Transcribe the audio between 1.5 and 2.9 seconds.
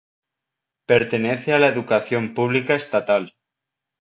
a la educación pública